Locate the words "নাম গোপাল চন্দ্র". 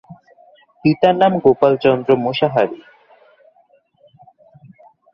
1.17-2.09